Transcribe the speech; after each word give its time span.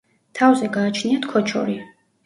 თავზე 0.39 0.71
გააჩნიათ 0.79 1.31
ქოჩორი. 1.35 1.81